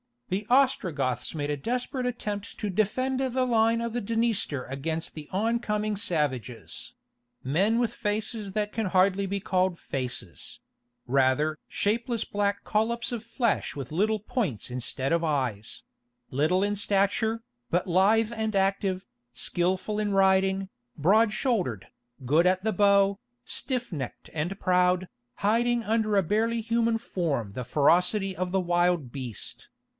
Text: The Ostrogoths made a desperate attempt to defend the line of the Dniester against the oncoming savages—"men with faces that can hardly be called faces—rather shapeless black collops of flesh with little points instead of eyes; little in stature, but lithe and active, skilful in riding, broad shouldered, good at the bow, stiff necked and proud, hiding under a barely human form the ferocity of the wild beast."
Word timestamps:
The 0.29 0.47
Ostrogoths 0.49 1.35
made 1.35 1.51
a 1.51 1.57
desperate 1.57 2.05
attempt 2.05 2.57
to 2.59 2.69
defend 2.69 3.19
the 3.19 3.45
line 3.45 3.81
of 3.81 3.91
the 3.93 3.99
Dniester 4.01 4.63
against 4.63 5.13
the 5.13 5.27
oncoming 5.31 5.97
savages—"men 5.97 7.77
with 7.77 7.93
faces 7.93 8.53
that 8.53 8.71
can 8.71 8.87
hardly 8.87 9.25
be 9.27 9.39
called 9.41 9.77
faces—rather 9.77 11.59
shapeless 11.67 12.23
black 12.23 12.63
collops 12.63 13.11
of 13.11 13.23
flesh 13.25 13.75
with 13.75 13.91
little 13.91 14.19
points 14.19 14.71
instead 14.71 15.11
of 15.11 15.21
eyes; 15.23 15.83
little 16.31 16.63
in 16.63 16.75
stature, 16.77 17.43
but 17.69 17.85
lithe 17.85 18.31
and 18.35 18.55
active, 18.55 19.05
skilful 19.33 19.99
in 19.99 20.13
riding, 20.13 20.69
broad 20.97 21.33
shouldered, 21.33 21.87
good 22.25 22.47
at 22.47 22.63
the 22.63 22.73
bow, 22.73 23.19
stiff 23.43 23.91
necked 23.91 24.29
and 24.33 24.59
proud, 24.61 25.09
hiding 25.45 25.83
under 25.83 26.15
a 26.15 26.23
barely 26.23 26.61
human 26.61 26.97
form 26.97 27.51
the 27.51 27.65
ferocity 27.65 28.33
of 28.35 28.51
the 28.51 28.61
wild 28.61 29.11
beast." 29.11 29.67